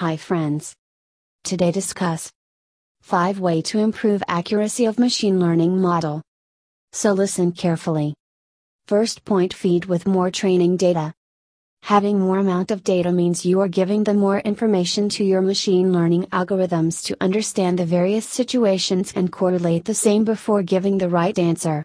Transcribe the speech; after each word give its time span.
Hi 0.00 0.16
friends. 0.16 0.72
Today 1.44 1.70
discuss 1.70 2.30
5 3.02 3.38
way 3.38 3.60
to 3.60 3.80
improve 3.80 4.22
accuracy 4.28 4.86
of 4.86 4.98
machine 4.98 5.38
learning 5.38 5.78
model. 5.78 6.22
So 6.92 7.12
listen 7.12 7.52
carefully. 7.52 8.14
First 8.86 9.26
point 9.26 9.52
feed 9.52 9.84
with 9.84 10.06
more 10.06 10.30
training 10.30 10.78
data. 10.78 11.12
Having 11.82 12.18
more 12.18 12.38
amount 12.38 12.70
of 12.70 12.82
data 12.82 13.12
means 13.12 13.44
you 13.44 13.60
are 13.60 13.68
giving 13.68 14.02
the 14.04 14.14
more 14.14 14.38
information 14.38 15.10
to 15.10 15.22
your 15.22 15.42
machine 15.42 15.92
learning 15.92 16.24
algorithms 16.32 17.04
to 17.04 17.16
understand 17.20 17.78
the 17.78 17.84
various 17.84 18.24
situations 18.24 19.12
and 19.14 19.30
correlate 19.30 19.84
the 19.84 19.92
same 19.92 20.24
before 20.24 20.62
giving 20.62 20.96
the 20.96 21.10
right 21.10 21.38
answer. 21.38 21.84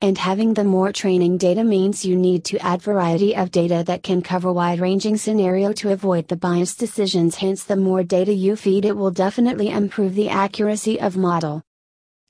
And 0.00 0.16
having 0.16 0.54
the 0.54 0.62
more 0.62 0.92
training 0.92 1.38
data 1.38 1.64
means 1.64 2.04
you 2.04 2.14
need 2.14 2.44
to 2.44 2.58
add 2.64 2.80
variety 2.80 3.34
of 3.34 3.50
data 3.50 3.82
that 3.88 4.04
can 4.04 4.22
cover 4.22 4.52
wide 4.52 4.78
ranging 4.78 5.16
scenario 5.16 5.72
to 5.72 5.90
avoid 5.90 6.28
the 6.28 6.36
biased 6.36 6.78
decisions 6.78 7.34
hence 7.34 7.64
the 7.64 7.74
more 7.74 8.04
data 8.04 8.32
you 8.32 8.54
feed 8.54 8.84
it 8.84 8.96
will 8.96 9.10
definitely 9.10 9.70
improve 9.70 10.14
the 10.14 10.28
accuracy 10.28 11.00
of 11.00 11.16
model. 11.16 11.64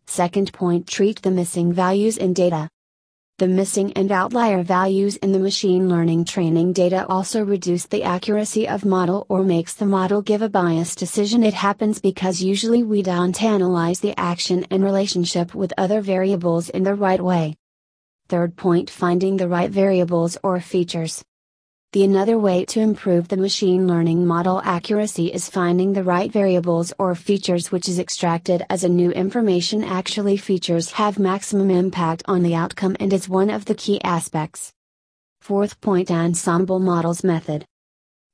Second 0.06 0.50
point 0.54 0.86
treat 0.86 1.20
the 1.20 1.30
missing 1.30 1.70
values 1.70 2.16
in 2.16 2.32
data. 2.32 2.70
The 3.38 3.46
missing 3.46 3.92
and 3.92 4.10
outlier 4.10 4.64
values 4.64 5.14
in 5.18 5.30
the 5.30 5.38
machine 5.38 5.88
learning 5.88 6.24
training 6.24 6.72
data 6.72 7.06
also 7.06 7.44
reduce 7.44 7.86
the 7.86 8.02
accuracy 8.02 8.66
of 8.66 8.84
model 8.84 9.26
or 9.28 9.44
makes 9.44 9.74
the 9.74 9.86
model 9.86 10.22
give 10.22 10.42
a 10.42 10.48
biased 10.48 10.98
decision. 10.98 11.44
It 11.44 11.54
happens 11.54 12.00
because 12.00 12.42
usually 12.42 12.82
we 12.82 13.00
don't 13.00 13.40
analyze 13.40 14.00
the 14.00 14.18
action 14.18 14.66
and 14.72 14.82
relationship 14.82 15.54
with 15.54 15.72
other 15.78 16.00
variables 16.00 16.68
in 16.68 16.82
the 16.82 16.96
right 16.96 17.22
way. 17.22 17.54
Third 18.28 18.56
point 18.56 18.90
finding 18.90 19.36
the 19.36 19.46
right 19.46 19.70
variables 19.70 20.36
or 20.42 20.58
features. 20.58 21.22
The 21.94 22.04
another 22.04 22.38
way 22.38 22.66
to 22.66 22.80
improve 22.80 23.28
the 23.28 23.38
machine 23.38 23.86
learning 23.86 24.26
model 24.26 24.60
accuracy 24.62 25.32
is 25.32 25.48
finding 25.48 25.94
the 25.94 26.04
right 26.04 26.30
variables 26.30 26.92
or 26.98 27.14
features 27.14 27.72
which 27.72 27.88
is 27.88 27.98
extracted 27.98 28.62
as 28.68 28.84
a 28.84 28.90
new 28.90 29.10
information 29.10 29.82
actually 29.82 30.36
features 30.36 30.90
have 30.92 31.18
maximum 31.18 31.70
impact 31.70 32.24
on 32.26 32.42
the 32.42 32.54
outcome 32.54 32.94
and 33.00 33.10
is 33.10 33.26
one 33.26 33.48
of 33.48 33.64
the 33.64 33.74
key 33.74 34.02
aspects. 34.02 34.70
Fourth 35.40 35.80
point 35.80 36.10
ensemble 36.10 36.78
models 36.78 37.24
method. 37.24 37.64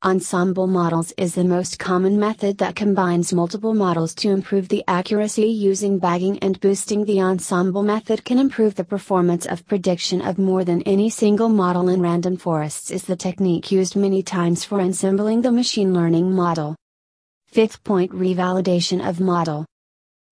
Ensemble 0.05 0.67
models 0.67 1.15
is 1.17 1.35
the 1.35 1.45
most 1.45 1.79
common 1.79 2.21
method 2.21 2.59
that 2.59 2.77
combines 2.77 3.33
multiple 3.33 3.73
models 3.73 4.15
to 4.15 4.29
improve 4.29 4.69
the 4.69 4.85
accuracy 4.87 5.47
using 5.47 5.99
bagging 5.99 6.39
and 6.41 6.61
boosting. 6.61 7.07
The 7.07 7.23
ensemble 7.23 7.83
method 7.83 8.23
can 8.23 8.39
improve 8.39 8.75
the 8.75 8.85
performance 8.85 9.47
of 9.47 9.67
prediction 9.67 10.21
of 10.21 10.37
more 10.37 10.63
than 10.63 10.83
any 10.83 11.09
single 11.09 11.49
model 11.49 11.89
in 11.89 12.03
random 12.03 12.37
forests 12.37 12.91
is 12.91 13.05
the 13.05 13.17
technique 13.17 13.73
used 13.73 13.97
many 13.97 14.23
times 14.23 14.63
for 14.63 14.79
ensembling 14.79 15.41
the 15.41 15.51
machine 15.51 15.95
learning 15.95 16.31
model. 16.33 16.77
Fifth 17.47 17.83
point 17.83 18.13
revalidation 18.13 19.09
of 19.09 19.21
model. 19.21 19.65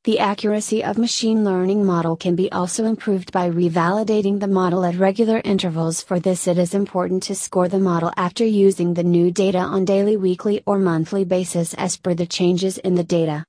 The 0.05 0.19
accuracy 0.19 0.83
of 0.83 0.99
machine 0.99 1.45
learning 1.45 1.87
model 1.87 2.17
can 2.17 2.35
be 2.35 2.51
also 2.51 2.87
improved 2.87 3.31
by 3.31 3.49
revalidating 3.49 4.41
the 4.41 4.49
model 4.49 4.85
at 4.85 4.97
regular 4.97 5.41
intervals. 5.45 6.03
For 6.03 6.19
this, 6.19 6.49
it 6.49 6.59
is 6.59 6.75
important 6.75 7.23
to 7.25 7.37
score 7.37 7.69
the 7.69 7.79
model 7.79 8.11
after 8.17 8.45
using 8.45 8.95
the 8.95 9.05
new 9.05 9.31
data 9.31 9.59
on 9.59 9.85
daily, 9.85 10.17
weekly, 10.17 10.61
or 10.67 10.81
monthly 10.81 11.25
basis 11.25 11.73
as 11.75 11.97
per 11.97 12.15
the 12.15 12.27
changes 12.27 12.79
in 12.79 12.97
the 12.97 13.05
data. 13.05 13.45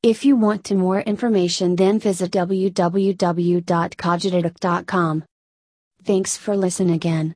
If 0.00 0.24
you 0.24 0.36
want 0.36 0.62
to 0.66 0.76
more 0.76 1.00
information, 1.00 1.74
then 1.74 1.98
visit 1.98 2.30
www.cogitotech.com. 2.30 5.24
Thanks 6.04 6.36
for 6.36 6.56
listening 6.56 6.94
again. 6.94 7.28